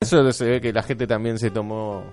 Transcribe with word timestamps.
Eso 0.00 0.30
se 0.30 0.44
ve 0.48 0.60
que 0.60 0.72
la 0.72 0.82
gente 0.84 1.08
también 1.08 1.40
se 1.40 1.50
tomó. 1.50 2.04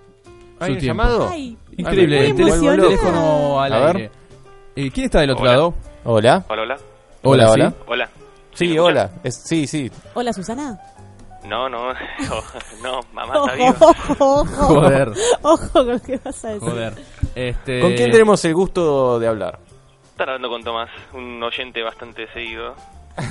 ¿Hay 0.60 0.70
Su 0.70 0.74
un 0.74 0.80
tiempo. 0.80 1.04
llamado? 1.04 1.30
Ay, 1.30 1.56
Increíble, 1.78 2.30
el 2.30 2.36
teléfono, 2.36 2.72
el 2.72 2.80
emocionada. 2.80 2.88
teléfono 2.90 3.62
al 3.62 3.74
A 3.74 3.80
ver. 3.80 3.96
aire. 3.96 4.12
Eh, 4.76 4.92
¿Quién 4.92 5.06
está 5.06 5.20
del 5.20 5.30
otro 5.30 5.44
Hola. 5.44 5.52
lado? 5.54 5.74
Hola. 6.04 6.46
Hola, 6.50 6.62
hola. 6.64 6.80
Hola, 7.22 7.50
Hola, 7.52 7.70
¿sí? 7.70 7.76
Hola. 7.86 8.10
Sí, 8.56 8.68
¿Me 8.70 8.80
hola. 8.80 9.12
Es- 9.24 9.44
sí, 9.46 9.68
sí. 9.68 9.92
Hola, 10.16 10.34
Susana. 10.34 10.80
No, 11.48 11.70
no, 11.70 11.94
no, 12.82 13.02
mamá 13.14 13.36
está 13.36 13.54
viva. 13.54 13.76
Ojo, 13.80 14.16
ojo, 14.42 14.46
Joder, 14.66 15.12
ojo 15.44 15.70
con 15.72 15.88
lo 15.88 16.00
que 16.02 16.18
vas 16.18 16.44
a 16.44 16.48
decir. 16.54 16.68
joder. 16.68 16.94
Este... 17.36 17.82
¿Con 17.82 17.94
quién 17.94 18.10
tenemos 18.10 18.44
el 18.46 18.56
gusto 18.56 19.20
de 19.20 19.28
hablar? 19.28 19.60
Estar 20.06 20.28
hablando 20.28 20.50
con 20.50 20.64
Tomás, 20.64 20.90
un 21.14 21.44
oyente 21.44 21.84
bastante 21.84 22.26
seguido. 22.34 22.74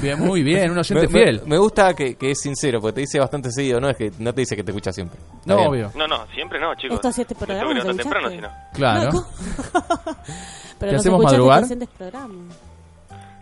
Bien, 0.01 0.19
muy 0.19 0.43
bien, 0.43 0.71
un 0.71 0.79
oyente 0.79 1.07
Me, 1.09 1.13
fiel. 1.13 1.41
me- 1.43 1.49
me 1.51 1.59
gusta 1.59 1.93
que, 1.95 2.15
que 2.17 2.31
es 2.31 2.41
sincero, 2.41 2.81
porque 2.81 2.95
te 2.95 3.01
dice 3.03 3.19
bastante 3.19 3.51
seguido, 3.51 3.81
no 3.81 3.89
es 3.91 3.97
que 3.97 4.11
no 4.19 4.33
te 4.33 4.41
dice 4.41 4.57
que 4.57 4.65
te 4.65 4.71
escucha 4.71 4.93
siempre. 4.93 5.19
No, 5.45 5.57
bien. 5.57 5.69
obvio. 5.69 5.93
No, 5.95 6.07
no, 6.09 6.27
siempre 6.35 6.59
no, 6.59 6.75
chicos. 6.75 6.95
Esto 6.97 7.09
hace 7.09 7.27
Me 7.29 7.35
programa, 7.35 7.61
tengo 7.61 7.69
que 7.69 7.75
¿no 7.75 7.81
levantar 7.83 8.03
temprano, 8.05 8.29
si 8.31 8.35
escuchaste? 8.37 8.65
no. 8.73 8.79
Claro. 8.79 9.13
No. 9.13 9.27
Pero 10.79 10.91
¿Te 10.93 10.97
hacemos 10.97 11.23
madrugar? 11.23 11.63
este 11.65 11.87
programa. 11.87 12.35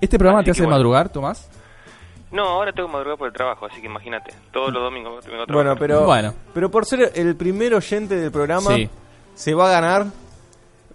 ¿Este 0.00 0.18
programa 0.18 0.40
Así 0.40 0.44
te 0.46 0.50
hace 0.50 0.60
bueno. 0.62 0.76
madrugar, 0.76 1.08
Tomás? 1.10 1.48
No, 2.32 2.42
ahora 2.48 2.72
tengo 2.72 2.88
que 2.88 2.92
madrugar 2.94 3.18
por 3.18 3.28
el 3.28 3.34
trabajo, 3.34 3.66
así 3.66 3.80
que 3.80 3.86
imagínate. 3.86 4.32
Todos 4.52 4.72
los 4.72 4.82
domingos 4.82 5.24
tengo 5.24 5.46
que 5.46 5.52
Bueno, 5.52 5.76
pero, 5.76 6.04
Bueno. 6.06 6.34
pero 6.52 6.70
por 6.70 6.86
ser 6.86 7.12
el 7.14 7.36
primer 7.36 7.74
oyente 7.74 8.16
del 8.16 8.32
programa, 8.32 8.74
Sí. 8.74 8.88
se 9.34 9.54
va 9.54 9.68
a 9.68 9.72
ganar 9.72 10.06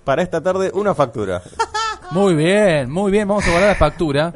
para 0.03 0.22
esta 0.23 0.42
tarde 0.42 0.72
una 0.73 0.94
factura. 0.94 1.42
Muy 2.12 2.36
bien, 2.36 2.90
muy 2.90 3.12
bien. 3.12 3.28
Vamos 3.28 3.45
a 3.45 3.50
guardar 3.52 3.70
la 3.72 3.75
factura. 3.75 4.34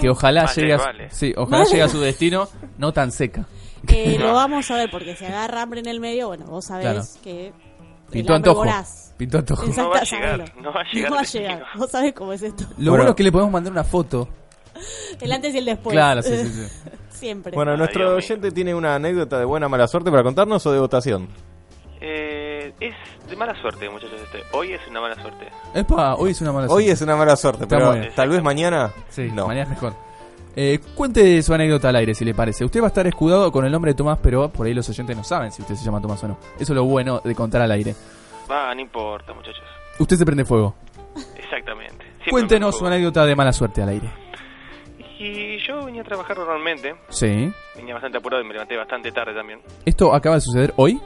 Que 0.00 0.08
ojalá 0.10 0.42
Vale, 0.44 0.54
llegue 0.60 0.72
a, 0.74 0.76
vale. 0.78 1.10
sí, 1.10 1.32
ojalá 1.36 1.58
Vale. 1.58 1.70
llegue 1.70 1.82
a 1.82 1.88
su 1.88 2.00
destino 2.00 2.48
no 2.78 2.92
tan 2.92 3.10
seca. 3.12 3.46
Eh. 3.88 4.16
Lo 4.20 4.32
vamos 4.34 4.70
a 4.70 4.76
ver 4.76 4.90
porque 4.90 5.14
si 5.16 5.24
agarra 5.24 5.62
hambre 5.62 5.80
en 5.80 5.88
el 5.88 6.00
medio, 6.00 6.28
bueno, 6.28 6.46
vos 6.46 6.64
sabés 6.66 6.84
Claro. 6.84 7.02
que. 7.22 7.52
Pintó 8.10 8.34
antojo. 8.34 8.56
voraz. 8.60 9.12
Pintó 9.18 9.38
antojo. 9.38 9.64
Exacto, 9.66 9.82
No 9.82 9.90
va 9.90 9.98
a 9.98 10.04
llegar, 10.04 10.54
no 10.62 10.72
va 10.72 10.80
a 10.80 10.84
llegar 10.92 11.10
No 11.10 11.16
va 11.16 11.20
a 11.20 11.24
llegar. 11.24 11.62
Vos 11.76 11.90
sabés 11.90 12.14
cómo 12.14 12.32
es 12.32 12.42
esto. 12.42 12.64
Lo 12.64 12.74
Bueno. 12.76 12.90
bueno 12.92 13.10
es 13.10 13.16
que 13.16 13.22
le 13.22 13.32
podemos 13.32 13.52
mandar 13.52 13.72
una 13.72 13.84
foto. 13.84 14.28
El 15.20 15.32
antes 15.32 15.54
y 15.54 15.58
el 15.58 15.64
después. 15.64 15.92
Claro, 15.92 16.22
sí, 16.22 16.34
sí, 16.36 16.48
sí. 16.48 16.90
Siempre. 17.10 17.52
Bueno, 17.54 17.72
Ay, 17.72 17.78
nuestro 17.78 18.14
oyente 18.14 18.50
tiene 18.52 18.74
una 18.74 18.94
anécdota 18.94 19.38
de 19.40 19.44
buena 19.44 19.68
mala 19.68 19.88
suerte 19.88 20.08
para 20.10 20.22
contarnos 20.22 20.64
o 20.66 20.72
de 20.72 20.78
votación. 20.78 21.28
Es 22.80 22.94
de 23.28 23.36
mala 23.36 23.60
suerte, 23.60 23.88
muchachos. 23.90 24.20
Este. 24.22 24.42
Hoy 24.52 24.72
es 24.72 24.80
una 24.88 25.00
mala 25.00 25.14
suerte. 25.20 25.48
Epa, 25.74 26.14
hoy 26.14 26.30
es 26.30 26.40
una 26.40 26.52
mala 26.52 26.66
Hoy 26.66 26.84
suerte. 26.84 26.90
es 26.92 27.02
una 27.02 27.16
mala 27.16 27.36
suerte, 27.36 27.62
Está 27.64 27.76
pero 27.76 27.90
muy 27.90 28.00
bien. 28.00 28.12
tal 28.14 28.28
vez 28.28 28.42
mañana 28.42 28.92
Sí, 29.08 29.30
no. 29.32 29.46
mañana 29.48 29.64
es 29.64 29.70
mejor. 29.70 29.94
Eh, 30.54 30.80
cuente 30.94 31.40
su 31.42 31.54
anécdota 31.54 31.88
al 31.88 31.96
aire, 31.96 32.14
si 32.14 32.24
le 32.24 32.34
parece. 32.34 32.64
Usted 32.64 32.80
va 32.80 32.84
a 32.84 32.88
estar 32.88 33.06
escudado 33.06 33.50
con 33.52 33.64
el 33.64 33.72
nombre 33.72 33.92
de 33.92 33.96
Tomás, 33.96 34.18
pero 34.22 34.48
por 34.48 34.66
ahí 34.66 34.74
los 34.74 34.88
oyentes 34.88 35.16
no 35.16 35.22
saben 35.24 35.52
si 35.52 35.62
usted 35.62 35.74
se 35.74 35.84
llama 35.84 36.00
Tomás 36.00 36.22
o 36.24 36.28
no. 36.28 36.38
Eso 36.56 36.72
es 36.72 36.76
lo 36.76 36.84
bueno 36.84 37.20
de 37.24 37.34
contar 37.34 37.62
al 37.62 37.70
aire. 37.72 37.94
Va, 38.50 38.74
no 38.74 38.80
importa, 38.80 39.32
muchachos. 39.34 39.62
Usted 39.98 40.16
se 40.16 40.24
prende 40.24 40.44
fuego. 40.44 40.74
Exactamente. 41.36 42.04
Siempre 42.04 42.30
Cuéntenos 42.30 42.76
su 42.78 42.86
anécdota 42.86 43.24
de 43.26 43.34
mala 43.36 43.52
suerte 43.52 43.82
al 43.82 43.88
aire. 43.90 44.08
Y 45.18 45.58
yo 45.66 45.84
venía 45.84 46.02
a 46.02 46.04
trabajar 46.04 46.36
normalmente. 46.38 46.94
Sí. 47.08 47.52
Venía 47.76 47.94
bastante 47.94 48.18
apurado 48.18 48.42
y 48.42 48.46
me 48.46 48.52
levanté 48.52 48.76
bastante 48.76 49.10
tarde 49.10 49.34
también. 49.34 49.60
¿Esto 49.84 50.14
acaba 50.14 50.36
de 50.36 50.40
suceder 50.42 50.72
hoy? 50.76 51.00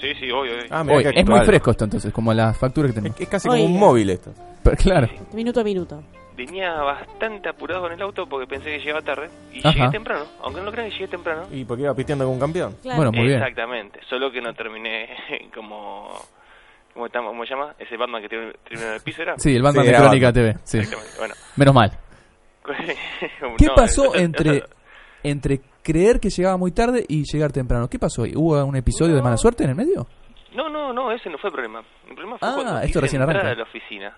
Sí, 0.00 0.14
sí, 0.18 0.30
hoy, 0.30 0.48
hoy. 0.48 0.66
Ah, 0.70 0.82
mirá 0.82 0.96
Hoy. 0.96 1.02
qué 1.04 1.08
Es 1.10 1.14
muy 1.26 1.34
actual. 1.34 1.46
fresco 1.46 1.70
esto 1.72 1.84
entonces, 1.84 2.12
como 2.12 2.32
la 2.32 2.52
factura 2.54 2.88
que 2.88 2.94
tenemos. 2.94 3.20
es 3.20 3.28
casi 3.28 3.48
como 3.48 3.62
un 3.64 3.78
móvil 3.78 4.10
esto. 4.10 4.32
Pero, 4.62 4.76
claro. 4.76 5.08
Minuto 5.32 5.60
a 5.60 5.64
minuto. 5.64 6.02
Venía 6.36 6.72
bastante 6.74 7.50
apurado 7.50 7.82
con 7.82 7.92
el 7.92 8.00
auto 8.00 8.26
porque 8.26 8.46
pensé 8.46 8.70
que 8.70 8.78
llegaba 8.78 9.02
tarde. 9.02 9.28
Y 9.52 9.58
Ajá. 9.58 9.72
llegué 9.72 9.90
temprano. 9.90 10.24
Aunque 10.42 10.60
no 10.60 10.66
lo 10.66 10.72
crean, 10.72 10.88
llegué 10.90 11.08
temprano. 11.08 11.42
Y 11.52 11.64
porque 11.66 11.82
iba 11.82 11.94
pisteando 11.94 12.24
con 12.24 12.34
un 12.34 12.40
campeón. 12.40 12.76
Claro. 12.80 12.96
Bueno, 12.96 13.12
muy 13.12 13.26
bien. 13.26 13.38
Exactamente. 13.40 14.00
Solo 14.08 14.30
que 14.32 14.40
no 14.40 14.54
terminé 14.54 15.08
como... 15.54 16.08
¿Cómo, 16.94 17.06
estamos, 17.06 17.30
¿Cómo 17.30 17.44
se 17.44 17.50
llama? 17.50 17.74
Ese 17.78 17.96
Batman 17.96 18.20
que 18.22 18.28
tiene 18.28 18.52
terminó 18.64 18.88
en 18.88 18.94
el 18.94 19.00
piso, 19.00 19.22
¿era? 19.22 19.34
Sí, 19.38 19.54
el 19.54 19.62
Batman 19.62 19.84
Sí, 19.84 19.90
de 19.90 19.96
era 19.96 20.04
Crónica 20.06 20.26
Batman. 20.28 20.44
TV. 20.54 20.58
Sí. 20.64 20.78
Exactamente. 20.78 21.18
Bueno. 21.18 21.34
Menos 21.56 21.74
mal. 21.74 21.92
¿Qué 23.58 23.66
No, 23.66 23.74
pasó 23.74 24.04
eso- 24.06 24.14
entre, 24.16 24.56
eso- 24.58 24.66
entre 25.22 25.60
creer 25.82 26.20
que 26.20 26.30
llegaba 26.30 26.56
muy 26.56 26.72
tarde 26.72 27.04
y 27.08 27.24
llegar 27.24 27.52
temprano? 27.52 27.88
¿Qué 27.88 27.98
pasó? 27.98 28.22
¿Hubo 28.22 28.64
un 28.64 28.76
episodio 28.76 29.14
de 29.14 29.22
mala 29.22 29.36
suerte 29.36 29.64
en 29.64 29.70
el 29.70 29.76
medio? 29.76 30.06
No, 30.54 30.68
no, 30.68 30.92
no, 30.92 31.12
ese 31.12 31.30
no 31.30 31.38
fue 31.38 31.48
el 31.48 31.54
problema. 31.54 31.82
El 32.08 32.14
problema 32.14 32.38
fue 32.38 32.48
Ah, 32.48 32.52
cuando 32.54 32.72
esto 32.78 32.86
quise 32.86 33.00
recién 33.00 33.22
entrar 33.22 33.36
arranca. 33.38 33.52
a 33.52 33.64
la 33.64 33.70
oficina. 33.70 34.16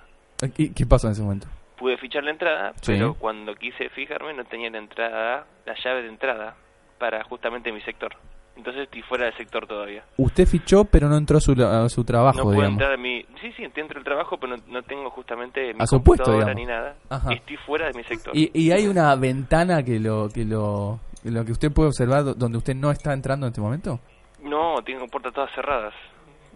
¿Qué, 0.57 0.73
qué 0.73 0.87
pasó 0.87 1.07
en 1.09 1.13
ese 1.13 1.23
momento? 1.23 1.47
Pude 1.79 1.97
fichar 1.99 2.25
la 2.25 2.31
entrada, 2.31 2.73
Sí. 2.81 2.93
pero 2.93 3.15
cuando 3.15 3.55
quise 3.55 3.89
fijarme 3.91 4.33
no 4.35 4.45
tenía 4.45 4.71
la 4.71 4.79
entrada, 4.79 5.47
la 5.67 5.75
llave 5.85 6.03
de 6.03 6.09
entrada 6.09 6.57
para 6.99 7.23
justamente 7.25 7.71
mi 7.73 7.81
sector. 7.83 8.13
Entonces 8.57 8.83
estoy 8.85 9.03
fuera 9.03 9.25
del 9.25 9.35
sector 9.37 9.67
todavía. 9.67 10.05
Usted 10.19 10.47
fichó, 10.47 10.85
pero 10.85 11.09
no 11.09 11.17
entró 11.17 11.39
a 11.39 11.41
su, 11.41 11.53
a 11.53 11.89
su 11.89 12.05
trabajo, 12.05 12.39
no 12.39 12.45
puedo 12.45 12.57
digamos. 12.59 12.73
entrar 12.75 12.93
a 12.93 12.97
mi... 12.97 13.23
Sí, 13.41 13.51
sí, 13.57 13.63
dentro 13.75 13.95
del 13.95 14.05
trabajo, 14.05 14.37
pero 14.39 14.57
no, 14.57 14.63
no 14.69 14.83
tengo 14.83 15.11
justamente 15.11 15.73
mi 15.75 15.81
A 15.81 15.87
su 15.87 16.03
puesto, 16.03 16.31
digamos. 16.33 16.55
ni 16.55 16.67
nada. 16.67 16.95
Ajá. 17.09 17.33
Estoy 17.33 17.57
fuera 17.67 17.87
de 17.89 17.95
mi 17.95 18.05
sector. 18.05 18.37
Y, 18.37 18.51
y 18.55 18.71
hay 18.71 18.87
una 18.87 19.15
ventana 19.17 19.83
que 19.83 19.99
lo 19.99 20.29
que 20.29 20.45
lo, 20.45 21.01
que 21.23 21.31
lo 21.31 21.45
que 21.45 21.53
usted 21.53 21.73
puede 21.73 21.89
observar 21.89 22.25
do- 22.25 22.35
donde 22.35 22.59
usted 22.59 22.75
no 22.77 22.91
está 22.91 23.13
entrando 23.15 23.47
en 23.47 23.53
este 23.53 23.61
momento. 23.61 23.99
No, 24.43 24.77
tengo 24.85 25.07
puertas 25.07 25.33
todas 25.33 25.51
cerradas. 25.55 25.95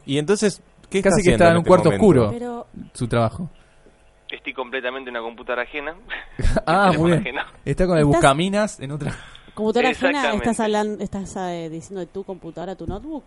Y 0.05 0.19
entonces, 0.19 0.63
¿qué 0.91 1.03
Casi 1.03 1.23
que 1.25 1.33
está 1.33 1.47
en 1.49 1.53
un 1.55 1.59
este 1.59 1.69
cuarto 1.69 1.85
momento? 1.91 2.05
oscuro 2.07 2.31
Pero 2.31 2.67
su 2.93 3.09
trabajo. 3.09 3.51
Estoy 4.31 4.53
completamente 4.53 5.09
en 5.11 5.17
una 5.17 5.25
computadora 5.25 5.63
ajena. 5.63 5.95
ah, 6.67 6.93
muy 6.97 7.11
bien. 7.13 7.21
ajeno. 7.21 7.43
Está 7.65 7.87
con 7.87 7.97
el 7.97 8.05
¿Estás- 8.05 8.17
buscaminas 8.21 8.81
en 8.81 8.93
otra. 8.93 9.13
Computadora 9.57 9.91
ajena, 9.91 10.33
estás 10.35 10.61
hablando, 10.61 11.03
estás 11.03 11.37
eh, 11.37 11.69
diciendo 11.71 12.01
de 12.01 12.07
tu 12.07 12.23
computadora, 12.23 12.77
tu 12.77 12.87
notebook. 12.87 13.25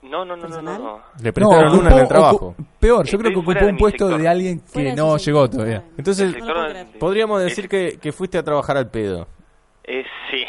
No, 0.00 0.24
no, 0.24 0.36
no, 0.36 0.36
no, 0.36 0.42
¿Personal? 0.42 0.82
no. 0.82 1.00
Le 1.20 1.32
prestaron 1.32 1.78
una 1.80 1.90
en 1.90 1.98
el 1.98 2.08
trabajo. 2.08 2.54
Peor, 2.78 2.98
yo 2.98 3.02
Estoy 3.02 3.18
creo 3.18 3.32
que 3.32 3.38
ocupó 3.50 3.66
un 3.66 3.76
puesto 3.76 4.04
sector. 4.06 4.22
de 4.22 4.28
alguien 4.28 4.62
que 4.72 4.92
no 4.94 5.16
llegó 5.16 5.50
todavía. 5.50 5.84
Entonces, 5.98 6.34
creer. 6.34 6.86
podríamos 7.00 7.42
decir 7.42 7.68
que, 7.68 7.98
que 8.00 8.12
fuiste 8.12 8.38
a 8.38 8.42
trabajar 8.44 8.76
al 8.76 8.88
pedo. 8.88 9.26
Eh, 9.84 10.04
sí. 10.30 10.44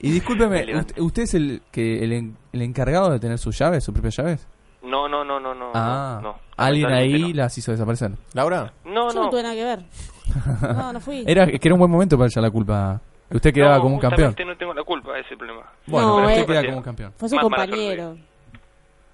Y 0.00 0.10
discúlpeme. 0.10 0.76
¿usted, 0.76 0.98
usted 0.98 1.22
es 1.22 1.34
el 1.34 1.62
que 1.70 2.02
el, 2.02 2.12
en- 2.12 2.36
el 2.52 2.62
encargado 2.62 3.10
de 3.10 3.20
tener 3.20 3.38
sus 3.38 3.56
llaves, 3.56 3.84
sus 3.84 3.94
propias 3.94 4.16
llaves? 4.16 4.48
No, 4.82 5.08
no, 5.08 5.24
no, 5.24 5.38
no, 5.38 5.54
no. 5.54 5.70
ah, 5.74 6.18
no, 6.20 6.32
no. 6.32 6.38
alguien 6.56 6.90
ahí 6.90 7.32
las 7.32 7.56
hizo 7.56 7.70
desaparecer. 7.70 8.10
¿Laura? 8.34 8.72
No, 8.84 9.10
Yo 9.10 9.14
no 9.14 9.22
no. 9.26 9.30
tuve 9.30 9.44
nada 9.44 9.54
que 9.54 9.62
ver. 9.64 9.84
No, 10.60 10.92
no 10.92 11.00
fui. 11.00 11.22
Era 11.24 11.46
que 11.46 11.60
era 11.62 11.74
un 11.74 11.78
buen 11.78 11.90
momento 11.90 12.16
para 12.18 12.26
echar 12.26 12.42
la 12.42 12.50
culpa. 12.50 13.00
Usted 13.32 13.52
quedaba 13.54 13.76
No, 13.76 13.82
como 13.82 13.94
un 13.96 14.00
campeón. 14.00 14.34
no 14.46 14.56
tengo 14.56 14.74
la 14.74 14.82
culpa, 14.84 15.12
ese 15.18 15.26
es 15.26 15.32
el 15.32 15.38
problema. 15.38 15.62
Bueno, 15.86 16.08
No, 16.08 16.16
pero 16.16 16.28
usted 16.28 16.42
eh. 16.42 16.46
queda 16.46 16.64
como 16.66 16.76
un 16.78 16.82
campeón. 16.82 17.12
Fue 17.16 17.28
su 17.28 17.34
Más 17.36 17.42
compañero. 17.44 18.16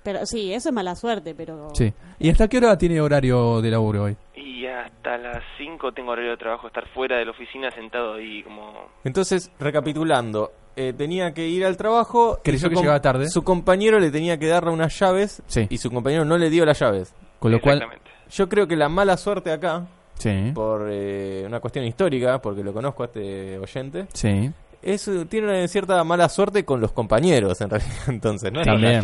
Pero 0.02 0.24
sí, 0.26 0.52
eso 0.54 0.68
es 0.70 0.74
mala 0.74 0.94
suerte, 0.94 1.34
pero... 1.34 1.70
Sí. 1.74 1.92
¿Y 2.18 2.30
hasta 2.30 2.48
qué 2.48 2.58
hora 2.58 2.78
tiene 2.78 3.00
horario 3.00 3.60
de 3.60 3.70
laburo 3.70 4.04
hoy? 4.04 4.16
Y 4.36 4.64
hasta 4.66 5.18
las 5.18 5.42
5 5.58 5.92
tengo 5.92 6.12
horario 6.12 6.30
de 6.30 6.36
trabajo, 6.36 6.66
estar 6.68 6.88
fuera 6.94 7.18
de 7.18 7.24
la 7.26 7.32
oficina 7.32 7.70
sentado 7.72 8.14
ahí 8.14 8.42
como... 8.42 8.72
Entonces, 9.04 9.50
recapitulando, 9.58 10.52
eh, 10.76 10.94
tenía 10.96 11.34
que 11.34 11.46
ir 11.48 11.64
al 11.66 11.76
trabajo. 11.76 12.38
Creyó 12.42 12.70
que 12.70 12.76
llegaba 12.76 13.00
tarde. 13.02 13.28
Su 13.28 13.42
compañero 13.42 13.98
le 13.98 14.10
tenía 14.10 14.38
que 14.38 14.47
darle 14.47 14.71
unas 14.71 14.98
llaves 14.98 15.42
Sí. 15.47 15.66
y 15.68 15.76
su 15.78 15.91
compañero 15.91 16.24
no 16.24 16.38
le 16.38 16.48
dio 16.48 16.64
las 16.64 16.78
llaves. 16.78 17.14
Con 17.38 17.53
lo 17.53 17.60
cual. 17.60 17.84
Yo 18.30 18.48
creo 18.48 18.66
que 18.66 18.76
la 18.76 18.88
mala 18.88 19.16
suerte 19.16 19.53
acá, 19.53 19.86
sí, 20.18 20.53
por 20.54 20.88
eh, 20.91 21.44
una 21.47 21.60
cuestión 21.60 21.84
histórica, 21.84 22.41
porque 22.41 22.62
lo 22.62 22.72
conozco 22.72 23.03
a 23.04 23.06
este 23.06 23.59
oyente, 23.59 24.06
sí. 24.12 24.50
es, 24.82 25.09
eh, 25.09 25.24
tiene 25.26 25.48
una 25.48 25.68
cierta 25.68 26.03
mala 26.04 26.28
suerte 26.28 26.65
con 26.65 26.80
los 26.80 26.92
compañeros, 26.92 27.60
en 27.60 27.70
realidad. 27.70 27.92
Entonces, 28.09 28.53
no 28.53 28.62
También. 28.62 29.00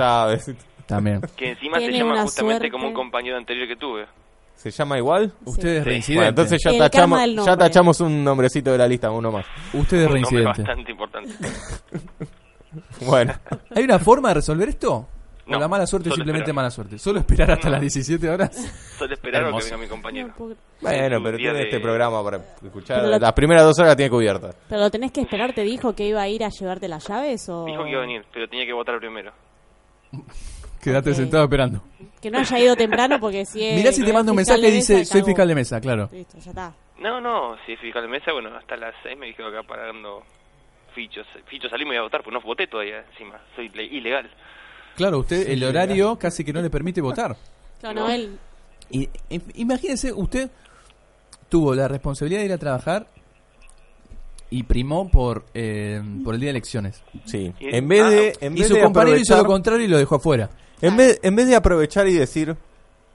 También. 0.87 1.20
Que 1.37 1.50
encima 1.52 1.78
se 1.78 1.90
llama 1.93 2.22
justamente 2.22 2.55
suerte. 2.58 2.70
como 2.70 2.88
un 2.88 2.94
compañero 2.94 3.37
anterior 3.38 3.66
que 3.66 3.76
tuve. 3.76 4.06
¿Se 4.55 4.70
llama 4.70 4.96
igual? 4.99 5.32
Usted 5.44 5.69
es 5.78 5.82
Sí. 5.82 5.88
reincidente. 5.88 6.14
Bueno, 6.19 6.28
entonces 6.31 6.62
ya 6.62 6.78
tachamos, 6.78 7.20
ya 7.44 7.56
tachamos 7.56 8.00
un 8.00 8.22
nombrecito 8.25 8.70
de 8.72 8.78
la 8.78 8.87
lista, 8.87 9.10
uno 9.10 9.32
más. 9.32 9.44
Usted 9.72 9.96
es 10.02 10.06
Un 10.06 10.12
nombre 10.12 10.12
reincidente. 10.12 10.62
bastante 10.62 10.90
importante. 10.93 11.32
Bueno, 13.06 13.32
¿Hay 13.75 13.84
una 13.84 13.99
forma 14.00 14.28
de 14.31 14.34
resolver 14.34 14.69
esto? 14.69 15.06
O 15.46 15.50
No, 15.52 15.58
la 15.58 15.69
mala 15.69 15.87
suerte 15.87 16.08
es 16.08 16.14
simplemente 16.14 16.44
esperar. 16.50 16.55
mala 16.56 16.70
suerte. 16.70 16.99
Solo 16.99 17.19
esperar 17.20 17.50
hasta 17.52 17.69
No. 17.69 17.73
las 17.73 17.81
17 17.82 18.29
horas. 18.31 18.55
Solo 18.99 19.14
esperar 19.14 19.44
a 19.44 19.50
que 19.58 19.64
venga 19.64 19.76
mi 19.76 19.87
compañero. 19.87 20.29
No 20.38 20.55
Bueno, 20.81 21.23
pero 21.23 21.37
tiene 21.37 21.55
de- 21.58 21.62
este 21.64 21.81
programa 21.81 22.23
para 22.25 22.38
escuchar. 22.64 23.02
Lo- 23.02 23.19
Las 23.19 23.32
primeras 23.32 23.64
dos 23.64 23.79
horas 23.79 23.93
la 23.93 23.96
tiene 23.96 24.11
cubierta. 24.11 24.50
Pero 24.69 24.81
lo 24.81 24.91
tenés 24.91 25.12
que 25.12 25.20
esperar, 25.20 25.52
¿te 25.52 25.62
dijo 25.62 25.94
que 25.94 26.06
iba 26.06 26.23
a 26.23 26.29
ir 26.29 26.44
a 26.44 26.49
llevarte 26.49 26.88
las 26.88 27.06
llaves 27.08 27.49
o...? 27.49 27.64
Dijo 27.67 27.85
que 27.85 27.91
iba 27.91 27.99
a 27.99 28.02
venir, 28.06 28.25
pero 28.32 28.49
tenía 28.49 28.64
que 28.67 28.73
votar 28.73 28.99
primero. 28.99 29.32
Quédate 30.82 31.11
Ok. 31.11 31.17
sentado 31.17 31.44
esperando. 31.44 31.82
Que 32.20 32.31
no 32.31 32.38
haya 32.38 32.58
ido 32.58 32.76
temprano 32.76 33.19
porque 33.20 33.44
si 33.46 33.64
es... 33.64 33.76
Mirá 33.76 33.93
si 33.93 34.05
te 34.05 34.12
manda 34.12 34.32
un 34.32 34.37
mensaje 34.37 34.69
y 34.69 34.70
dice, 34.70 34.94
mesa, 34.99 35.12
soy 35.12 35.20
cagó". 35.20 35.26
fiscal 35.26 35.49
de 35.49 35.55
mesa, 35.55 35.81
claro. 35.81 36.08
Listo, 36.12 36.38
ya 36.38 36.50
está. 36.50 36.75
No, 36.99 37.20
no, 37.20 37.56
si 37.67 37.73
es 37.73 37.81
fiscal 37.81 38.02
de 38.02 38.08
mesa, 38.08 38.32
bueno, 38.32 38.55
hasta 38.56 38.76
las 38.76 38.94
6 39.02 39.19
me 39.19 39.26
dijo 39.26 39.44
acá 39.44 39.62
pagando 39.62 40.23
fichos. 40.94 41.26
Fichos 41.46 41.70
salí 41.70 41.85
me 41.85 41.93
iba 41.94 42.00
a 42.00 42.05
votar, 42.05 42.23
pues 42.23 42.32
no 42.32 42.41
voté 42.41 42.67
todavía 42.67 43.00
encima. 43.12 43.38
Soy 43.56 43.69
le- 43.70 43.85
ilegal. 43.85 44.31
Claro, 44.96 45.19
usted, 45.20 45.49
el 45.50 45.62
horario 45.64 46.17
casi 46.19 46.44
que 46.44 46.52
no 46.52 46.62
le 46.62 46.70
permite 46.70 47.00
votar. 47.00 47.37
Claro, 47.81 48.00
no, 48.00 48.11
él... 48.11 48.38
Y, 48.91 49.08
im- 49.31 49.43
imagínese, 49.55 50.12
usted 50.12 50.50
tuvo 51.49 51.75
la 51.75 51.88
responsabilidad 51.88 52.41
de 52.41 52.46
ir 52.46 52.52
a 52.52 52.58
trabajar 52.58 53.06
y 54.50 54.62
primó 54.62 55.08
por, 55.11 55.44
eh, 55.55 56.00
por 56.23 56.35
el 56.35 56.41
día 56.41 56.49
de 56.49 56.50
elecciones. 56.58 57.02
Sí. 57.25 57.52
Y- 57.58 57.75
En 57.75 57.88
vez 57.88 58.08
de. 58.11 58.32
ah, 58.37 58.38
En 58.46 58.56
Y 58.56 58.61
vez 58.61 58.69
su 58.69 58.75
de 58.75 58.82
compañero 58.82 59.17
hizo 59.19 59.37
lo 59.37 59.44
contrario 59.46 59.85
y 59.87 59.88
lo 59.88 59.99
dejó 59.99 60.17
afuera. 60.17 60.50
En 60.81 60.96
vez, 60.96 61.19
en 61.23 61.35
vez 61.35 61.46
de 61.49 61.56
aprovechar 61.56 62.06
y 62.08 62.12
decir, 62.14 62.56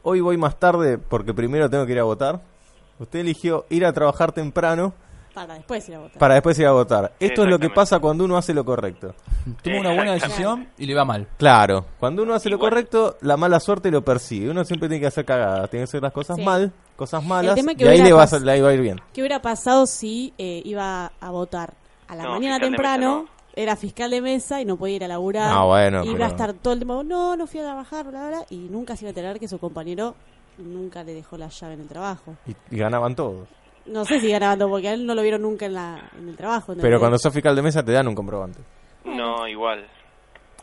hoy 0.04 0.22
voy 0.22 0.38
más 0.38 0.60
tarde 0.60 0.98
porque 0.98 1.34
primero 1.34 1.70
tengo 1.70 1.86
que 1.86 1.92
ir 1.94 2.00
a 2.00 2.04
votar, 2.04 2.42
usted 2.98 3.20
eligió 3.20 3.66
ir 3.70 3.86
a 3.86 3.94
trabajar 3.94 4.32
temprano 4.32 4.94
Para 5.34 5.54
después 5.56 5.88
ir 5.88 5.96
a 5.96 6.00
votar. 6.00 6.18
para 6.18 6.34
después 6.36 6.60
ir 6.60 6.66
a 6.66 6.72
votar. 6.72 7.14
Esto 7.20 7.44
es 7.44 7.50
lo 7.50 7.60
que 7.60 7.70
pasa 7.70 8.00
cuando 8.00 8.24
uno 8.26 8.36
hace 8.38 8.54
lo 8.54 8.66
correcto. 8.66 9.14
Tuvo 9.64 9.80
una 9.80 9.94
buena 9.94 10.14
decisión 10.14 10.68
y 10.78 10.86
le 10.86 10.96
va 10.96 11.06
mal. 11.06 11.28
Claro, 11.38 11.86
cuando 12.00 12.24
uno 12.24 12.34
hace 12.34 12.50
lo 12.50 12.60
correcto, 12.60 13.16
la 13.22 13.38
mala 13.38 13.60
suerte 13.60 13.90
lo 13.92 14.04
persigue. 14.04 14.50
Uno 14.50 14.64
siempre 14.66 14.90
tiene 14.90 15.02
que 15.02 15.08
hacer 15.08 15.26
cagadas, 15.26 15.70
tiene 15.70 15.82
que 15.86 15.90
hacer 15.90 16.02
las 16.02 16.12
cosas 16.14 16.38
Sí. 16.38 16.44
mal, 16.44 16.74
cosas 16.96 17.24
malas, 17.24 17.56
tema 17.56 17.74
que 17.76 17.84
y 17.86 17.88
ahí 17.88 17.94
hubiera 17.96 18.06
le 18.10 18.14
va, 18.14 18.24
a, 18.24 18.28
pas- 18.28 18.42
le 18.42 18.62
va 18.62 18.70
a 18.70 18.74
ir 18.74 18.82
bien. 18.82 19.00
¿Qué 19.14 19.22
hubiera 19.22 19.42
pasado 19.42 19.86
si 19.86 20.34
eh, 20.38 20.62
iba 20.66 21.12
a 21.22 21.30
votar 21.32 21.74
a 22.08 22.16
la 22.16 22.24
No, 22.24 22.30
mañana 22.32 22.56
fiscal 22.56 22.60
de 22.72 22.76
temprano? 22.78 23.22
mesa 23.24 23.34
Era 23.56 23.76
fiscal 23.76 24.12
de 24.12 24.22
mesa 24.22 24.62
y 24.62 24.66
no 24.66 24.78
podía 24.78 24.96
ir 24.98 25.04
a 25.04 25.08
laburar. 25.08 25.52
Ah, 25.54 25.64
bueno, 25.66 26.04
Iba 26.04 26.14
pero- 26.14 26.26
a 26.26 26.28
estar 26.28 26.54
todo 26.54 26.74
el 26.74 26.80
tiempo, 26.80 27.04
no, 27.04 27.36
no 27.36 27.48
fui 27.48 27.60
a 27.60 27.64
trabajar, 27.64 28.06
bla, 28.08 28.20
bla, 28.28 28.30
bla, 28.40 28.46
y 28.50 28.58
nunca 28.70 28.96
se 28.96 29.04
iba 29.06 29.10
a 29.10 29.12
enterar 29.12 29.40
que 29.40 29.48
su 29.48 29.58
compañero 29.60 30.16
nunca 30.58 31.04
le 31.04 31.14
dejó 31.14 31.38
la 31.38 31.48
llave 31.50 31.74
en 31.76 31.82
el 31.82 31.88
trabajo. 31.88 32.36
Y, 32.46 32.76
y 32.76 32.78
ganaban 32.80 33.16
todos. 33.16 33.48
No 33.86 34.06
sé 34.06 34.20
si 34.20 34.30
ganaban 34.30 34.60
todo, 34.60 34.70
porque 34.70 34.90
a 34.90 34.94
él 34.94 35.06
no 35.06 35.16
lo 35.16 35.22
vieron 35.22 35.42
nunca 35.42 35.66
en, 35.66 35.74
la, 35.74 36.10
en 36.18 36.30
el 36.30 36.36
trabajo. 36.36 36.76
Pero 36.80 37.00
cuando 37.00 37.18
sos 37.18 37.34
fiscal 37.34 37.56
de 37.56 37.62
mesa 37.62 37.84
te 37.84 37.92
dan 37.92 38.08
un 38.08 38.16
comprobante. 38.16 38.60
No, 39.06 39.48
igual. 39.48 39.86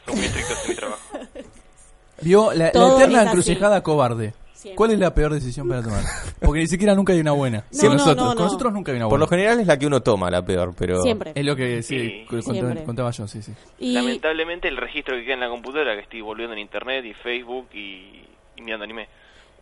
Son 0.07 0.15
muy 0.17 0.25
estrictos 0.27 0.63
en 0.65 0.71
mi 0.71 0.77
trabajo. 0.77 1.01
Vio 2.23 2.53
la, 2.55 2.67
la 2.67 2.73
Todo 2.73 2.97
eterna 2.97 3.15
es 3.15 3.19
así. 3.21 3.29
encrucijada 3.29 3.83
cobarde. 3.83 4.35
Siempre. 4.55 4.77
¿Cuál 4.77 4.91
es 4.93 4.99
la 4.99 5.15
peor 5.15 5.35
decisión 5.35 5.69
para 5.69 5.83
tomar? 5.83 6.03
Porque 6.41 6.61
ni 6.61 6.67
siquiera 6.67 6.95
nunca 6.95 7.13
hay 7.13 7.21
una 7.21 7.33
buena. 7.33 7.65
No, 7.71 7.79
Con 7.81 7.89
no, 7.89 7.95
nosotros, 7.95 8.17
no, 8.17 8.27
con 8.29 8.37
no. 8.39 8.45
nosotros 8.45 8.73
nunca 8.73 8.93
hay 8.93 8.97
una 8.97 9.05
Por 9.05 9.11
buena. 9.19 9.25
lo 9.25 9.29
general 9.29 9.61
es 9.61 9.67
la 9.67 9.79
que 9.79 9.87
uno 9.87 10.01
toma, 10.01 10.31
la 10.31 10.43
peor, 10.45 10.75
pero... 10.79 11.03
Siempre. 11.03 11.33
Es 11.35 11.45
lo 11.45 11.55
que 11.55 11.83
sí, 11.83 11.99
Sí. 11.99 12.25
cu- 12.27 12.37
contaba, 12.43 12.55
Siempre. 12.55 12.85
contaba 12.85 13.11
yo, 13.11 13.29
sí, 13.29 13.43
sí. 13.43 13.53
Y 13.79 13.93
Lamentablemente 13.93 14.67
el 14.69 14.77
registro 14.79 15.15
que 15.17 15.25
queda 15.25 15.35
en 15.35 15.41
la 15.41 15.49
computadora, 15.51 15.95
que 15.95 16.01
estoy 16.03 16.23
volviendo 16.23 16.55
en 16.55 16.61
internet 16.61 17.05
y 17.05 17.13
Facebook 17.13 17.69
y, 17.75 18.25
y 18.57 18.63
mirando 18.63 18.85
anime. 18.85 19.09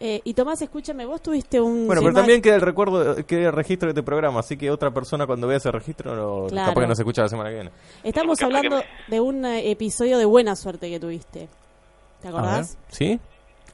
Eh, 0.00 0.20
y 0.24 0.34
Tomás, 0.34 0.60
escúchame, 0.60 1.06
vos 1.06 1.22
tuviste 1.22 1.60
un... 1.60 1.86
Bueno, 1.86 2.00
pero 2.02 2.12
mal- 2.12 2.22
también 2.22 2.42
queda 2.42 2.56
el 2.56 2.60
recuerdo, 2.60 3.14
queda 3.26 3.46
el 3.48 3.52
registro 3.52 3.86
de 3.86 3.92
este 3.92 4.02
programa, 4.02 4.40
así 4.40 4.56
que 4.56 4.70
otra 4.70 4.90
persona 4.90 5.26
cuando 5.26 5.46
vea 5.46 5.56
ese 5.58 5.70
registro, 5.70 6.14
no, 6.14 6.48
Claro. 6.48 6.68
capaz 6.70 6.80
que 6.82 6.86
no 6.88 6.94
se 6.94 7.02
escucha 7.02 7.22
la 7.22 7.28
semana 7.28 7.48
que 7.50 7.54
viene. 7.54 7.70
Estamos 8.02 8.42
hablando 8.42 8.78
me- 8.78 8.84
de 9.08 9.20
un 9.20 9.44
eh, 9.44 9.70
episodio 9.70 10.18
de 10.18 10.24
buena 10.24 10.56
suerte 10.56 10.90
que 10.90 10.98
tuviste. 10.98 11.48
¿Te 12.20 12.28
acordás? 12.28 12.76
¿Sí? 12.88 13.20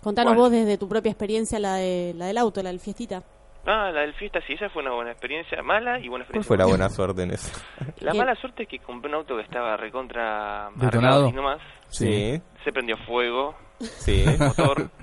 Contanos 0.03 0.33
¿Cuál? 0.35 0.39
vos 0.39 0.51
desde 0.51 0.77
tu 0.79 0.89
propia 0.89 1.11
experiencia 1.11 1.59
la, 1.59 1.75
de, 1.77 2.13
la 2.17 2.27
del 2.27 2.39
auto, 2.39 2.63
la 2.63 2.71
del 2.71 2.81
fiestita. 2.81 3.23
Ah, 3.67 3.91
la 3.93 4.01
del 4.01 4.15
fiesta, 4.15 4.41
sí, 4.47 4.55
esa 4.55 4.71
fue 4.71 4.83
una 4.83 4.93
buena 4.95 5.11
experiencia. 5.13 5.63
Mala 5.63 5.99
y 6.01 6.09
buena 6.09 6.25
¿Cuál 6.27 6.41
experiencia. 6.41 6.49
fue 6.49 6.57
la 6.59 6.67
buena 6.67 6.89
suerte 6.89 7.23
en 7.23 7.31
eso? 7.33 7.51
La 8.01 8.13
¿Qué? 8.13 8.19
mala 8.19 8.35
suerte 8.37 8.63
es 8.63 8.69
que 8.71 8.79
compré 8.79 9.11
un 9.11 9.17
auto 9.17 9.37
que 9.37 9.43
estaba 9.43 9.77
recontra 9.77 10.71
¿Detonado? 10.77 11.29
y 11.29 11.33
nomás. 11.33 11.61
Sí, 11.89 12.41
Se 12.65 12.73
prendió 12.73 12.97
fuego, 13.07 13.55
sí. 13.81 14.25
motor. 14.39 14.91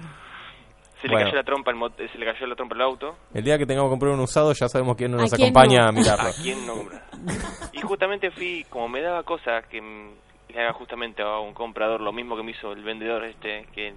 Se 1.01 1.07
Bueno. 1.07 1.19
le 1.19 1.23
cayó 1.25 1.35
la 1.37 1.43
trompa 1.43 1.71
al 1.71 1.77
mot- 1.77 1.99
eh, 1.99 2.09
se 2.11 2.17
le 2.17 2.25
cayó 2.25 2.47
la 2.47 2.55
trompa 2.55 2.75
al 2.75 2.81
auto. 2.81 3.15
El 3.33 3.43
día 3.43 3.57
que 3.57 3.65
tengamos 3.65 3.89
que 3.89 3.91
comprar 3.93 4.13
un 4.13 4.19
usado 4.21 4.51
ya 4.53 4.67
sabemos 4.67 4.95
quién 4.97 5.13
¿A 5.13 5.17
nos 5.17 5.31
quién 5.31 5.49
acompaña 5.49 5.81
no? 5.83 5.87
a 5.89 5.91
mirarlo. 5.91 6.29
¿A 6.29 6.33
quién 6.33 6.65
no 6.65 6.73
compra? 6.75 7.03
Y 7.73 7.81
justamente 7.81 8.31
fui, 8.31 8.65
como 8.69 8.87
me 8.89 9.01
daba 9.01 9.21
cosa 9.23 9.61
que 9.69 9.79
mm, 9.81 10.09
le 10.49 10.59
haga 10.61 10.73
justamente 10.73 11.21
a 11.21 11.37
un 11.39 11.53
comprador 11.53 12.01
lo 12.01 12.11
mismo 12.11 12.35
que 12.35 12.41
me 12.43 12.51
hizo 12.51 12.71
el 12.71 12.83
vendedor 12.83 13.23
este, 13.25 13.67
que, 13.73 13.93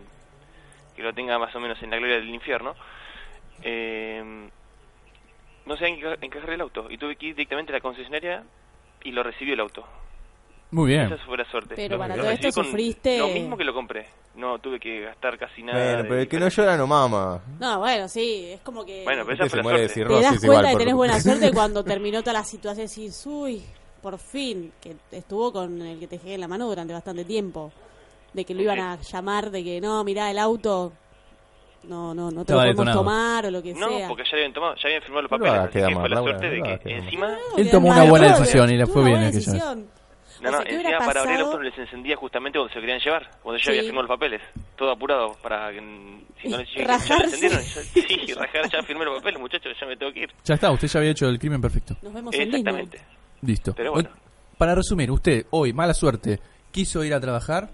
que 0.95 1.03
lo 1.03 1.15
tenga 1.15 1.39
más 1.39 1.55
o 1.57 1.61
menos 1.61 1.83
en 1.83 1.91
la 1.91 1.97
gloria 1.97 2.17
del 2.17 2.29
infierno, 2.29 2.75
eh, 3.63 4.49
no 5.67 5.77
sé 5.77 5.87
en 5.87 6.01
qué 6.01 6.19
encajar 6.21 6.51
el 6.51 6.61
auto. 6.61 6.91
Y 6.91 6.99
tuve 6.99 7.17
que 7.17 7.27
ir 7.27 7.35
directamente 7.35 7.73
a 7.73 7.77
la 7.77 7.81
concesionaria 7.81 8.43
y 9.03 9.13
lo 9.13 9.23
recibió 9.23 9.55
el 9.55 9.61
auto. 9.61 9.87
Muy 10.73 10.89
bien. 10.91 11.13
Esa 11.13 11.25
fue 11.25 11.37
la 11.37 11.45
suerte. 11.51 11.75
Pero 11.75 11.97
Lo- 11.97 11.99
para 12.01 12.17
lo 12.17 12.23
todo 12.23 12.33
esto 12.33 12.53
con 12.53 12.67
sufriste- 12.67 13.19
Lo 13.19 13.29
mismo 13.29 13.57
que 13.57 13.65
lo 13.65 13.75
compré. 13.75 14.07
No 14.37 14.59
tuve 14.61 14.79
que 14.79 15.01
gastar 15.01 15.37
casi 15.39 15.63
nada. 15.65 15.79
Bueno, 15.95 16.09
pero 16.09 16.21
el 16.21 16.29
que 16.29 16.39
no 16.39 16.49
llora 16.49 16.77
no 16.77 16.87
mama. 16.87 17.41
No, 17.59 17.81
bueno, 17.81 18.07
sí, 18.09 18.51
es 18.53 18.61
como 18.61 18.85
que 18.87 19.03
Bueno, 19.05 19.25
pero 19.25 19.35
esa 19.35 19.43
fue 19.45 19.51
se 19.51 19.57
la 19.57 19.63
muere 19.65 19.81
de 19.81 19.89
suerte. 19.89 20.01
te 20.05 20.09
cirrosis 20.09 20.31
das 20.33 20.45
igual, 20.45 20.57
cuenta 20.59 20.69
que 20.69 20.73
por- 20.75 20.81
tenés 20.81 20.95
buena 20.95 21.21
suerte 21.21 21.51
cuando 21.55 21.85
terminó 21.85 22.21
toda 22.23 22.35
la 22.35 22.45
situación 22.45 22.87
y 22.87 22.89
decís, 22.89 23.27
uy, 23.27 23.63
por 24.01 24.17
fin, 24.19 24.73
que 24.81 24.95
estuvo 25.11 25.53
con 25.53 25.83
el 25.83 25.99
que 25.99 26.07
te 26.07 26.17
dejé 26.19 26.35
en 26.35 26.41
la 26.41 26.49
mano 26.49 26.67
durante 26.69 26.93
bastante 26.93 27.25
tiempo. 27.25 27.73
De 28.33 28.45
que 28.45 28.55
lo 28.55 28.63
iban 28.63 28.79
a 28.79 29.01
llamar, 29.01 29.51
de 29.51 29.65
que 29.65 29.81
no, 29.81 30.05
mirá 30.05 30.31
el 30.31 30.39
auto, 30.39 30.93
no, 31.83 32.15
no, 32.15 32.31
no 32.31 32.45
te 32.45 32.53
Estaba 32.53 32.67
lo 32.67 32.75
podemos 32.77 32.87
detonado. 32.87 32.99
tomar 33.01 33.47
o 33.47 33.51
lo 33.51 33.61
que 33.63 33.75
No, 33.75 33.89
sea. 33.89 34.07
porque 34.09 34.23
ya 34.23 34.37
habían 34.37 34.53
tomado, 34.53 34.75
ya 34.77 34.83
habían 34.87 35.03
firmado 35.03 35.23
los 35.23 35.31
No 35.33 35.37
lo 35.39 35.45
papeles. 35.45 35.59
hagas 35.59 35.69
así 35.69 35.79
quedar 35.79 35.89
que 35.89 35.95
mal, 35.97 36.03
fue 36.03 36.09
la 36.09 36.15
Laura, 36.15 36.31
suerte 36.39 36.47
no 36.47 36.53
de 36.53 36.69
hagas 36.69 36.79
que 36.81 36.85
quedar 36.89 36.99
mal. 37.01 37.05
encima... 37.09 37.39
Él 37.59 37.71
tomó 37.73 37.89
una 37.89 38.05
buena 38.05 38.29
decisión 38.39 38.71
y 38.71 38.77
le 38.77 38.87
fue 38.87 39.03
bien 39.05 39.17
buena 39.17 39.29
aquella 39.29 39.53
vez. 39.75 39.85
No, 40.41 40.49
O 40.49 40.53
no, 40.53 40.59
sea, 40.59 40.67
¿qué 40.67 40.75
hubiera 40.75 40.91
encima 40.91 41.07
para 41.07 41.21
abrir 41.21 41.37
el 41.37 41.43
auto 41.43 41.61
les 41.63 41.79
encendía 41.79 42.17
justamente 42.17 42.59
cuando 42.59 42.73
se 42.73 42.79
lo 42.79 42.81
querían 42.83 43.01
llevar, 43.01 43.31
cuando 43.43 43.59
yo 43.59 43.65
Sí. 43.65 43.71
había 43.71 43.83
firmado 43.83 44.03
los 44.09 44.17
papeles, 44.19 44.41
todo 44.77 44.91
apurado 44.91 45.37
para 45.43 45.71
que 45.71 45.79
si 46.41 46.49
no 46.49 46.57
les 46.59 46.69
encendieron, 46.77 47.63
ya- 47.63 47.83
sí, 47.83 48.33
rajar, 48.35 48.71
ya 48.71 48.83
firmé 48.83 49.05
los 49.05 49.19
papeles, 49.19 49.41
muchachos, 49.41 49.73
ya 49.79 49.87
me 49.87 49.97
tengo 49.97 50.13
que 50.13 50.21
ir. 50.21 50.31
Ya 50.45 50.55
está, 50.55 50.71
usted 50.71 50.89
ya 50.89 50.99
había 51.01 51.11
hecho 51.13 51.29
el 51.29 51.39
crimen 51.39 51.61
perfecto. 51.61 51.97
Nos 52.03 52.13
vemos 52.15 52.35
en. 52.35 52.43
Exactamente. 52.43 53.01
Listo. 53.43 53.75
Pero 53.77 53.93
bueno. 53.93 54.09
Para 54.59 54.75
resumir, 54.75 55.11
usted 55.11 55.47
hoy, 55.51 55.73
mala 55.73 55.95
suerte, 55.95 56.39
quiso 56.71 57.03
ir 57.05 57.15
a 57.15 57.21
trabajar, 57.21 57.71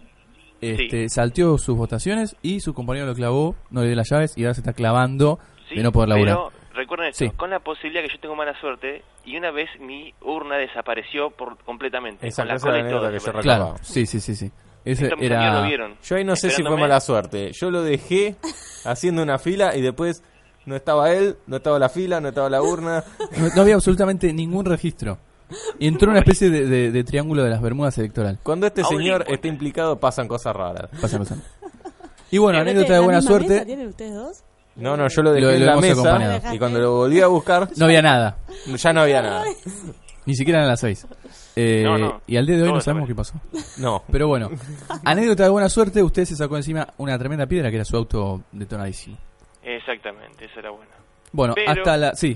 este, 0.60 1.08
salteó 1.08 1.58
sus 1.58 1.76
votaciones 1.76 2.36
y 2.42 2.60
su 2.60 2.74
compañero 2.74 3.06
lo 3.06 3.14
clavó, 3.14 3.56
no 3.70 3.80
le 3.82 3.88
dio 3.88 3.96
las 3.96 4.08
llaves 4.10 4.36
y 4.36 4.42
ahora 4.44 4.54
se 4.54 4.60
está 4.60 4.72
clavando 4.72 5.38
Sí, 5.68 5.74
de 5.76 5.82
no 5.82 5.90
poder 5.92 6.08
laburar. 6.10 6.36
pero 6.36 6.52
recuerden 6.86 7.08
esto, 7.08 7.24
Sí. 7.24 7.30
con 7.36 7.50
la 7.50 7.60
posibilidad 7.60 8.02
que 8.02 8.08
yo 8.14 8.20
tengo 8.20 8.34
mala 8.34 8.58
suerte 8.60 9.02
y 9.24 9.36
una 9.36 9.50
vez 9.50 9.68
mi 9.80 10.14
urna 10.22 10.56
desapareció 10.56 11.30
por 11.30 11.58
completamente, 11.64 12.26
Esa 12.28 12.42
con 12.42 12.48
la 12.48 12.54
esa 12.54 12.56
es 12.56 12.62
cola 12.62 12.74
la 12.74 12.80
anécdota 12.80 13.06
que 13.06 13.12
yo 13.12 13.12
desapareció. 13.20 13.42
Claro, 13.42 13.64
recordaba. 13.64 13.84
sí, 13.84 14.06
sí, 14.06 14.20
sí, 14.20 14.34
sí. 14.34 14.50
Ese 14.84 15.04
Esto 15.06 15.16
era... 15.20 15.60
lo 15.62 15.66
vieron. 15.66 15.96
Yo 16.02 16.16
ahí 16.16 16.24
no 16.24 16.36
sé 16.36 16.50
si 16.50 16.62
fue 16.62 16.76
mala 16.78 17.00
suerte. 17.00 17.50
Yo 17.52 17.70
lo 17.72 17.82
dejé 17.82 18.36
haciendo 18.84 19.22
una 19.22 19.36
fila 19.38 19.74
y 19.76 19.82
después 19.82 20.22
no 20.64 20.76
estaba 20.76 21.12
él, 21.12 21.36
no 21.48 21.56
estaba 21.56 21.78
la 21.80 21.88
fila, 21.88 22.20
no 22.20 22.28
estaba 22.28 22.48
la 22.48 22.62
urna. 22.62 23.02
No, 23.36 23.48
no 23.56 23.62
había 23.62 23.74
absolutamente 23.74 24.32
ningún 24.32 24.64
registro. 24.64 25.18
Y 25.78 25.86
entró 25.88 26.06
en 26.06 26.10
una 26.10 26.18
especie 26.20 26.50
de, 26.50 26.66
de- 26.66 26.90
de 26.92 27.04
triángulo 27.04 27.42
de 27.44 27.50
las 27.50 27.60
Bermudas 27.60 27.98
electoral. 27.98 28.38
Cuando 28.42 28.66
este 28.68 28.82
señor 28.84 29.24
está 29.28 29.48
implicado 29.48 29.98
pasan 29.98 30.28
cosas 30.28 30.54
raras. 30.54 30.88
Pasa, 31.00 31.18
pasa. 31.18 31.36
Y 32.30 32.38
bueno, 32.38 32.58
¿Pero 32.58 32.70
anécdota 32.70 32.94
de 32.94 33.00
buena 33.00 33.22
suerte. 33.22 33.64
¿Tienen 33.64 33.88
ustedes 33.88 34.14
dos? 34.14 34.44
No, 34.76 34.96
no, 34.96 35.08
yo 35.08 35.22
lo 35.22 35.32
dejé 35.32 35.44
Lo- 35.46 35.50
en 35.52 35.60
lo 35.60 35.66
la 35.66 35.72
hemos 35.72 35.82
mesa 35.82 36.00
acompañado. 36.00 36.54
y 36.54 36.58
cuando 36.58 36.78
lo 36.80 36.92
volví 36.96 37.20
a 37.20 37.26
buscar 37.28 37.68
No 37.76 37.84
había 37.86 38.02
nada. 38.02 38.36
ya 38.66 38.92
no 38.92 39.00
había 39.02 39.22
nada. 39.22 39.44
Ni 40.26 40.34
siquiera 40.34 40.60
en 40.62 40.68
las 40.68 40.80
seis. 40.80 41.06
Eh, 41.54 41.82
No, 41.84 41.96
no. 41.96 42.20
Y 42.26 42.36
al 42.36 42.44
día 42.46 42.56
de 42.56 42.62
hoy 42.62 42.68
Todo 42.68 42.74
no 42.76 42.80
sabemos 42.82 43.08
qué 43.08 43.14
pasó. 43.14 43.34
No. 43.78 44.02
Pero 44.12 44.28
bueno, 44.28 44.50
anécdota 45.04 45.44
de 45.44 45.48
buena 45.48 45.68
suerte, 45.68 46.02
usted 46.02 46.24
se 46.26 46.36
sacó 46.36 46.56
encima 46.56 46.86
una 46.98 47.18
tremenda 47.18 47.46
piedra 47.46 47.70
que 47.70 47.76
era 47.76 47.84
su 47.84 47.96
auto 47.96 48.42
detonadísimo. 48.52 49.16
Exactamente, 49.62 50.44
eso 50.44 50.58
era 50.60 50.70
bueno. 50.70 50.90
Bueno, 51.32 51.54
Pero- 51.54 51.70
hasta 51.72 51.96
la... 51.96 52.14
Sí, 52.14 52.34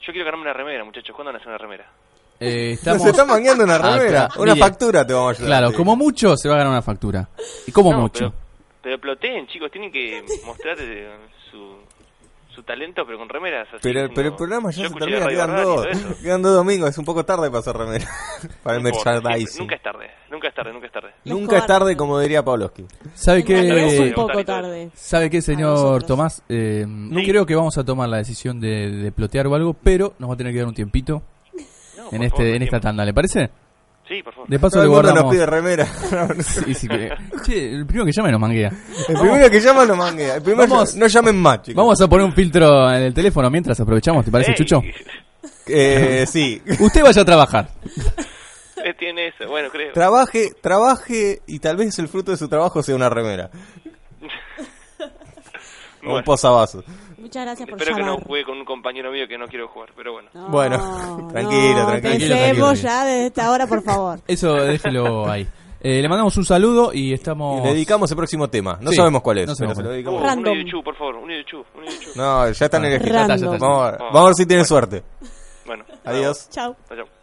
Yo 0.00 0.12
quiero 0.12 0.24
ganarme 0.24 0.42
una 0.42 0.52
remera, 0.54 0.84
muchachos. 0.84 1.14
¿Cuándo 1.14 1.30
hacer 1.36 1.48
una 1.48 1.58
remera? 1.58 1.84
eh, 2.40 2.72
estamos... 2.72 3.02
Se 3.02 3.10
está 3.10 3.24
mangueando 3.26 3.64
una 3.64 3.74
Acá, 3.76 3.96
remera. 3.98 4.28
Una 4.38 4.54
mire. 4.54 4.64
factura 4.66 5.06
te 5.06 5.12
vamos 5.12 5.28
a 5.28 5.42
ayudar. 5.42 5.46
Claro, 5.60 5.76
como 5.76 5.94
mucho 5.96 6.36
se 6.38 6.48
va 6.48 6.54
a 6.54 6.58
ganar 6.58 6.72
una 6.72 6.82
factura. 6.82 7.28
Y 7.66 7.72
como 7.72 7.92
No, 7.92 8.00
mucho. 8.00 8.30
Pero, 8.30 8.32
pero 8.82 8.98
ploteen, 8.98 9.46
chicos. 9.46 9.70
Tienen 9.70 9.92
que 9.92 10.24
mostrar 10.46 10.76
eh, 10.80 11.10
su, 11.50 11.76
su 12.54 12.62
talento, 12.62 13.02
pero 13.06 13.18
con 13.18 13.28
remeras. 13.28 13.68
Así, 13.68 13.78
Pero, 13.82 14.00
el 14.00 14.34
programa 14.34 14.70
ya 14.70 14.84
yo 14.84 14.88
se 14.88 14.94
termina, 14.96 15.26
quedan 15.26 15.56
dos. 15.62 15.86
Quedan 16.22 16.42
dos 16.42 16.54
domingos, 16.54 16.90
es 16.90 16.98
un 16.98 17.04
poco 17.04 17.24
tarde 17.24 17.48
para 17.48 17.60
hacer 17.60 17.76
remera. 17.76 18.06
para 18.62 18.76
el 18.76 18.82
merchandising. 18.82 19.60
Nunca 19.60 19.76
es 19.76 19.82
tarde, 19.82 20.10
nunca 20.30 20.48
es 20.48 20.54
tarde, 20.54 20.72
nunca 20.72 20.86
es 20.86 20.92
tarde. 20.92 21.10
Nunca 21.24 21.58
es 21.58 21.66
tarde, 21.66 21.96
como 21.96 22.18
diría 22.18 22.42
Pavlovsky. 22.44 22.86
¿Sabe 23.14 23.44
qué? 23.44 23.86
es 23.86 24.00
un 24.00 24.12
poco 24.12 24.44
Tarde. 24.44 24.90
¿Sabe 24.94 25.30
qué, 25.30 25.42
señor. 25.42 26.02
Tomás? 26.04 26.42
Eh, 26.48 26.84
no 26.86 27.20
creo 27.22 27.46
que 27.46 27.54
vamos 27.54 27.76
a 27.78 27.84
tomar 27.84 28.08
la 28.08 28.18
decisión 28.18 28.60
de, 28.60 28.90
de 28.90 29.12
plotear 29.12 29.46
o 29.46 29.54
algo, 29.54 29.74
pero 29.74 30.14
nos 30.18 30.30
va 30.30 30.34
a 30.34 30.36
tener 30.36 30.52
que 30.52 30.58
dar 30.58 30.68
un 30.68 30.74
tiempito 30.74 31.22
No, 31.96 32.08
en 32.12 32.22
este 32.22 32.36
favor, 32.36 32.46
en 32.56 32.62
esta 32.62 32.70
tiempo. 32.78 32.80
tanda, 32.80 33.04
¿le 33.04 33.14
parece? 33.14 33.50
Sí, 34.10 34.22
por 34.24 34.34
favor. 34.34 34.48
De 34.50 34.58
paso 34.58 34.72
Todo 34.72 34.82
le 34.82 34.86
el 34.86 34.90
mundo 34.90 35.02
nos 35.02 35.12
guardamos. 35.12 35.32
pide 35.32 35.46
remera. 35.46 35.86
Sí, 36.42 36.74
sí, 36.74 36.88
que- 36.88 37.12
Che, 37.44 37.74
el 37.76 37.86
primero 37.86 38.04
que 38.06 38.10
llame 38.12 38.32
nos 38.32 38.40
manguea. 38.40 38.72
el 39.08 39.18
primero 39.20 39.48
que 39.48 39.60
llama 39.60 39.86
no 39.86 39.94
mangue. 39.94 40.34
El 40.34 40.42
primero 40.42 40.66
Vamos. 40.68 40.96
no 40.96 41.06
llamen 41.06 41.36
más, 41.40 41.62
chicos. 41.62 41.76
Vamos 41.76 42.00
a 42.00 42.08
poner 42.08 42.26
un 42.26 42.32
filtro 42.32 42.90
en 42.92 43.02
el 43.04 43.14
teléfono 43.14 43.48
mientras 43.50 43.78
aprovechamos, 43.78 44.24
¿te 44.24 44.32
parece, 44.32 44.50
Ey, 44.50 44.56
Chucho? 44.56 44.82
Eh, 45.68 46.24
sí. 46.28 46.60
Usted 46.80 47.02
vaya 47.04 47.22
a 47.22 47.24
trabajar. 47.24 47.68
eh, 48.84 48.94
Tiene 48.98 49.28
eso, 49.28 49.46
bueno, 49.48 49.68
creo. 49.70 49.92
Trabaje, 49.92 50.50
trabaje 50.60 51.42
y 51.46 51.60
tal 51.60 51.76
vez 51.76 51.96
el 52.00 52.08
fruto 52.08 52.32
de 52.32 52.36
su 52.36 52.48
trabajo 52.48 52.82
sea 52.82 52.96
una 52.96 53.08
remera. 53.08 53.48
O 56.02 56.06
un 56.06 56.08
Bueno, 56.12 56.24
posavasos. 56.24 56.82
Muchas 57.30 57.44
gracias 57.44 57.68
por 57.68 57.78
espero 57.80 57.96
que 57.96 58.02
no 58.02 58.16
juegue 58.26 58.44
con 58.44 58.58
un 58.58 58.64
compañero 58.64 59.12
mío 59.12 59.28
que 59.28 59.38
no 59.38 59.46
quiero 59.46 59.68
jugar, 59.68 59.90
pero 59.96 60.14
bueno. 60.14 60.28
No, 60.34 60.48
Bueno, 60.48 60.78
no, 60.78 61.28
tranquilo, 61.32 61.86
tranquilo, 61.86 62.36
tranquilo. 62.36 62.74
ya 62.74 63.04
desde 63.04 63.26
esta 63.26 63.50
hora, 63.52 63.66
por 63.68 63.82
favor. 63.84 64.18
Eso 64.26 64.52
déjelo 64.54 65.30
ahí. 65.30 65.46
Eh, 65.80 66.02
le 66.02 66.08
mandamos 66.08 66.36
un 66.36 66.44
saludo 66.44 66.92
y 66.92 67.10
Y 67.10 67.12
estamos... 67.14 67.62
le 67.62 67.70
dedicamos 67.72 68.10
el 68.10 68.16
próximo 68.16 68.48
tema. 68.48 68.78
No 68.80 68.90
Sí, 68.90 68.96
sabemos 68.96 69.22
cuál 69.22 69.38
es, 69.38 69.46
no 69.46 69.52
pero 69.54 69.56
sabemos 69.56 69.76
se 69.76 69.82
lo 69.84 69.90
dedicamos. 69.90 70.20
Oh, 70.20 70.26
Random. 70.26 70.52
un 70.58 70.64
Yuchu, 70.64 70.82
por 70.82 70.96
favor, 70.96 71.14
un 71.16 71.30
Yuchu, 71.30 71.58
un 71.76 71.84
Yuchu. 71.84 72.10
No, 72.16 72.50
ya 72.50 72.64
está 72.64 72.76
en 72.78 72.84
el 72.86 72.90
Ya 72.90 72.96
está, 72.98 73.12
ya 73.12 73.20
está, 73.22 73.36
ya 73.36 73.52
está. 73.54 73.58
Vamos 73.66 73.82
a 73.86 73.90
ver, 73.92 74.00
vamos 74.00 74.20
a 74.20 74.24
ver 74.24 74.34
si 74.34 74.46
tiene 74.46 74.64
suerte. 74.64 75.02
Bueno, 75.66 75.84
Adiós. 76.04 76.48
Chao. 76.50 76.74
chao. 76.88 77.19